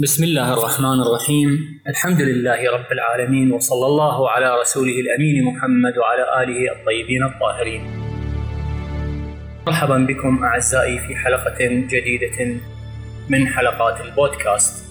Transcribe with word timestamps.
بسم 0.00 0.24
الله 0.24 0.52
الرحمن 0.52 1.00
الرحيم. 1.00 1.80
الحمد 1.88 2.20
لله 2.20 2.72
رب 2.72 2.92
العالمين 2.92 3.52
وصلى 3.52 3.86
الله 3.86 4.30
على 4.30 4.60
رسوله 4.60 5.00
الأمين 5.00 5.44
محمد 5.44 5.98
وعلى 5.98 6.42
آله 6.42 6.72
الطيبين 6.72 7.22
الطاهرين. 7.22 7.82
مرحبا 9.66 9.98
بكم 9.98 10.44
أعزائي 10.44 10.98
في 10.98 11.16
حلقة 11.16 11.58
جديدة 11.68 12.60
من 13.28 13.46
حلقات 13.46 14.00
البودكاست. 14.00 14.84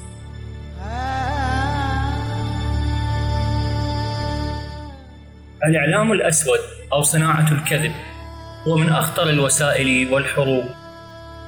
الإعلام 5.65 6.12
الأسود 6.12 6.60
أو 6.94 7.02
صناعة 7.02 7.52
الكذب 7.52 7.92
هو 8.68 8.78
من 8.78 8.90
أخطر 8.90 9.29
الوسائل 9.29 10.13
والحروب 10.13 10.65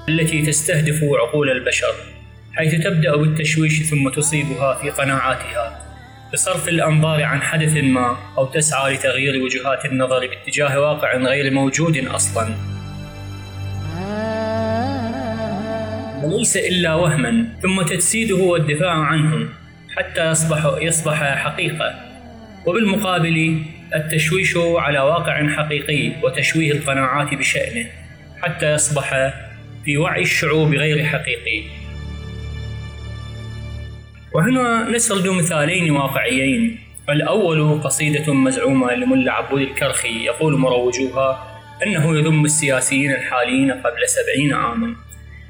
التي 0.09 0.45
تستهدف 0.45 1.03
عقول 1.03 1.49
البشر. 1.49 2.12
حيث 2.55 2.75
تبدأ 2.75 3.15
بالتشويش 3.15 3.83
ثم 3.83 4.09
تصيبها 4.09 4.73
في 4.81 4.89
قناعاتها. 4.89 5.79
بصرف 6.33 6.67
الأنظار 6.67 7.23
عن 7.23 7.41
حدث 7.41 7.77
ما 7.77 8.17
أو 8.37 8.45
تسعى 8.45 8.93
لتغيير 8.93 9.43
وجهات 9.43 9.85
النظر 9.85 10.27
باتجاه 10.27 10.79
واقع 10.79 11.17
غير 11.17 11.53
موجود 11.53 11.97
أصلا. 11.97 12.55
وليس 16.23 16.57
إلا 16.57 16.95
وهما 16.95 17.47
ثم 17.61 17.81
تجسيده 17.81 18.35
والدفاع 18.35 18.93
عنه 18.93 19.49
حتى 19.97 20.29
يصبح 20.29 20.77
يصبح 20.81 21.35
حقيقة. 21.35 21.95
وبالمقابل 22.65 23.63
التشويش 23.95 24.57
على 24.57 24.99
واقع 24.99 25.47
حقيقي 25.47 26.11
وتشويه 26.23 26.71
القناعات 26.71 27.33
بشأنه 27.33 27.85
حتى 28.41 28.73
يصبح 28.73 29.33
في 29.85 29.97
وعي 29.97 30.21
الشعوب 30.21 30.73
غير 30.73 31.05
حقيقي. 31.05 31.82
وهنا 34.33 34.89
نسرد 34.89 35.27
مثالين 35.27 35.91
واقعيين. 35.91 36.79
الأول 37.09 37.81
قصيدة 37.81 38.33
مزعومة 38.33 38.93
لملا 38.93 39.31
عبود 39.31 39.61
الكرخي 39.61 40.25
يقول 40.25 40.57
مروجوها 40.59 41.59
أنه 41.85 42.17
يذم 42.17 42.45
السياسيين 42.45 43.11
الحاليين 43.11 43.71
قبل 43.71 44.07
سبعين 44.07 44.53
عاما 44.53 44.95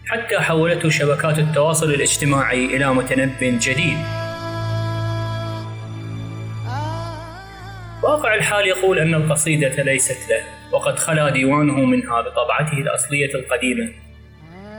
حتى 0.08 0.39
حولته 0.39 0.89
شبكات 0.89 1.39
التواصل 1.39 1.93
الاجتماعي 1.93 2.66
إلى 2.66 2.93
متنب 2.93 3.33
جديد. 3.41 3.97
واقع 8.03 8.36
الحال 8.36 8.67
يقول 8.67 8.99
أن 8.99 9.13
القصيدة 9.13 9.83
ليست 9.83 10.30
له 10.30 10.43
وقد 10.71 10.99
خلا 10.99 11.30
ديوانه 11.30 11.86
منها 11.86 12.21
بطبعته 12.21 12.77
الأصلية 12.77 13.36
القديمة. 13.36 14.02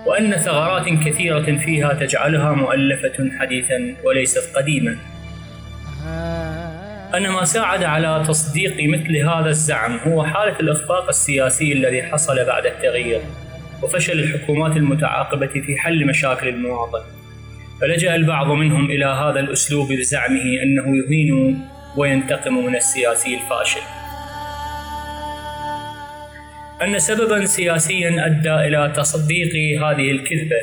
وأن 0.06 0.36
ثغرات 0.36 0.88
كثيرة 0.88 1.58
فيها 1.58 1.92
تجعلها 1.92 2.52
مؤلفة 2.52 3.30
حديثا 3.38 3.96
وليست 4.04 4.56
قديمة 4.56 4.96
أن 7.16 7.28
ما 7.28 7.44
ساعد 7.44 7.84
على 7.84 8.24
تصديق 8.28 8.76
مثل 8.88 9.16
هذا 9.16 9.50
الزعم 9.50 9.98
هو 10.06 10.24
حالة 10.24 10.60
الإخفاق 10.60 11.08
السياسي 11.08 11.72
الذي 11.72 12.02
حصل 12.02 12.46
بعد 12.46 12.66
التغيير 12.66 13.20
وفشل 13.82 14.20
الحكومات 14.20 14.76
المتعاقبة 14.76 15.46
في 15.46 15.76
حل 15.78 16.06
مشاكل 16.06 16.48
المواطن. 16.48 17.02
فلجأ 17.80 18.14
البعض 18.14 18.46
منهم 18.50 18.90
إلى 18.90 19.04
هذا 19.04 19.40
الأسلوب 19.40 19.92
بزعمه 19.92 20.62
أنه 20.62 20.96
يهين 20.96 21.60
وينتقم 21.96 22.66
من 22.66 22.76
السياسي 22.76 23.34
الفاشل. 23.34 23.80
أن 26.82 26.98
سببا 26.98 27.46
سياسيا 27.46 28.26
أدى 28.26 28.54
إلى 28.54 28.92
تصديق 28.96 29.82
هذه 29.82 30.10
الكذبة 30.10 30.56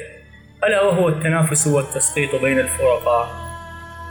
ألا 0.64 0.82
وهو 0.82 1.10
التنافس 1.10 1.68
والتسقيط 1.68 2.36
بين 2.36 2.60
الفرقاء. 2.60 3.30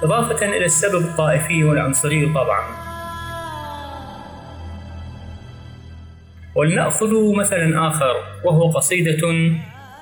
إضافة 0.03 0.47
إلى 0.47 0.65
السبب 0.65 1.01
الطائفي 1.01 1.65
والعنصري 1.65 2.27
طبعا. 2.27 2.63
ولنأخذ 6.55 7.35
مثلا 7.35 7.89
آخر 7.89 8.15
وهو 8.45 8.71
قصيدة 8.71 9.29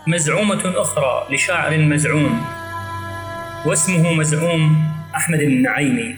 مزعومة 0.07 0.73
أخرى 0.77 1.27
لشاعر 1.31 1.79
مزعوم 1.79 2.45
واسمه 3.67 4.13
مزعوم 4.13 4.93
أحمد 5.17 5.41
النعيمي. 5.41 6.15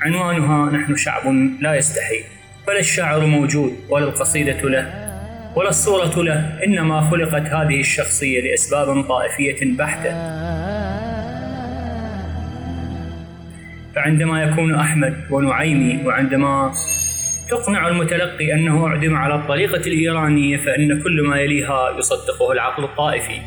عنوانها 0.00 0.70
نحن 0.70 0.96
شعب 0.96 1.26
لا 1.60 1.74
يستحي 1.74 2.24
فلا 2.66 2.78
الشاعر 2.78 3.20
موجود 3.20 3.76
ولا 3.88 4.04
القصيدة 4.04 4.68
له. 4.68 5.09
ولا 5.56 5.68
الصورة 5.68 6.22
له 6.22 6.64
إنما 6.66 7.10
خلقت 7.10 7.46
هذه 7.46 7.80
الشخصية 7.80 8.40
لأسباب 8.40 9.02
طائفية 9.02 9.76
بحتة. 9.76 10.10
فعندما 13.94 14.42
يكون 14.42 14.74
أحمد 14.74 15.14
ونعيمي 15.30 16.06
وعندما 16.06 16.72
تقنع 17.50 17.88
المتلقي 17.88 18.54
أنه 18.54 18.86
أعدم 18.86 19.16
على 19.16 19.34
الطريقة 19.34 19.86
الإيرانية 19.86 20.56
فإن 20.56 21.02
كل 21.02 21.22
ما 21.28 21.40
يليها 21.40 21.98
يصدقه 21.98 22.52
العقل 22.52 22.84
الطائفي. 22.84 23.40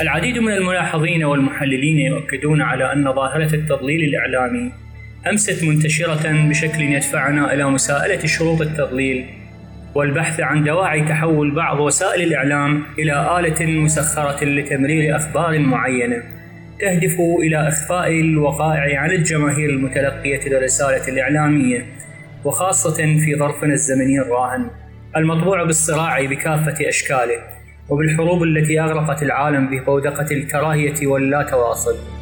العديد 0.00 0.38
من 0.38 0.52
الملاحظين 0.52 1.24
والمحللين 1.24 1.98
يؤكدون 1.98 2.62
على 2.62 2.92
أن 2.92 3.12
ظاهرة 3.12 3.54
التضليل 3.54 4.04
الإعلامي 4.04 4.85
أمست 5.30 5.64
منتشرة 5.64 6.48
بشكل 6.48 6.82
يدفعنا 6.82 7.54
إلى 7.54 7.64
مساءلة 7.64 8.26
شروط 8.26 8.60
التضليل 8.60 9.26
والبحث 9.94 10.40
عن 10.40 10.64
دواعي 10.64 11.04
تحول 11.04 11.54
بعض 11.54 11.80
وسائل 11.80 12.22
الإعلام 12.22 12.84
إلى 12.98 13.38
آلة 13.38 13.66
مسخرة 13.66 14.44
لتمرير 14.44 15.16
أخبار 15.16 15.58
معينة 15.58 16.22
تهدف 16.80 17.16
إلى 17.42 17.68
إخفاء 17.68 18.20
الوقائع 18.20 19.00
عن 19.00 19.10
الجماهير 19.10 19.70
المتلقية 19.70 20.48
للرسالة 20.48 21.08
الإعلامية 21.08 21.86
وخاصة 22.44 22.96
في 22.96 23.36
ظرفنا 23.38 23.72
الزمني 23.72 24.20
الراهن 24.20 24.70
المطبوع 25.16 25.64
بالصراع 25.64 26.26
بكافة 26.26 26.88
أشكاله 26.88 27.40
وبالحروب 27.88 28.42
التي 28.42 28.80
أغرقت 28.80 29.22
العالم 29.22 29.66
ببودقة 29.70 30.26
الكراهية 30.30 31.06
واللا 31.06 31.42
تواصل 31.42 32.15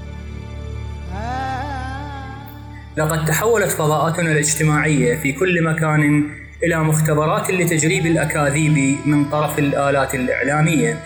لقد 2.97 3.25
تحولت 3.25 3.71
فضاءاتنا 3.71 4.32
الاجتماعية 4.32 5.16
في 5.16 5.32
كل 5.32 5.65
مكان 5.65 6.31
إلى 6.62 6.78
مختبرات 6.78 7.50
لتجريب 7.50 8.06
الأكاذيب 8.06 8.99
من 9.06 9.25
طرف 9.31 9.59
الآلات 9.59 10.15
الإعلامية 10.15 11.00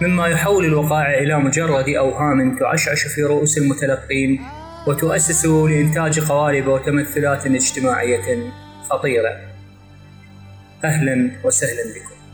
مما 0.00 0.26
يحول 0.26 0.64
الوقائع 0.64 1.18
إلى 1.18 1.38
مجرد 1.38 1.88
أوهام 1.88 2.56
تعشعش 2.58 3.06
في 3.06 3.22
رؤوس 3.22 3.58
المتلقين 3.58 4.40
وتؤسس 4.86 5.46
لإنتاج 5.46 6.20
قوالب 6.20 6.66
وتمثلات 6.66 7.46
اجتماعية 7.46 8.52
خطيرة. 8.90 9.40
أهلا 10.84 11.30
وسهلا 11.44 11.82
بكم. 11.82 12.25